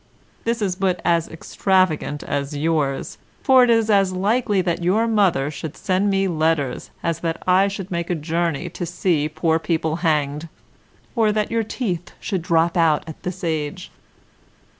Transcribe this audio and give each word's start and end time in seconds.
This 0.45 0.63
is 0.63 0.75
but 0.75 0.99
as 1.05 1.27
extravagant 1.29 2.23
as 2.23 2.57
yours, 2.57 3.19
for 3.43 3.63
it 3.63 3.69
is 3.69 3.87
as 3.91 4.11
likely 4.11 4.59
that 4.63 4.83
your 4.83 5.05
mother 5.07 5.51
should 5.51 5.77
send 5.77 6.09
me 6.09 6.27
letters 6.27 6.89
as 7.03 7.19
that 7.19 7.43
I 7.45 7.67
should 7.67 7.91
make 7.91 8.09
a 8.09 8.15
journey 8.15 8.67
to 8.69 8.87
see 8.87 9.29
poor 9.29 9.59
people 9.59 9.97
hanged, 9.97 10.49
or 11.15 11.31
that 11.31 11.51
your 11.51 11.61
teeth 11.63 12.13
should 12.19 12.41
drop 12.41 12.75
out 12.75 13.03
at 13.07 13.21
this 13.21 13.43
age. 13.43 13.91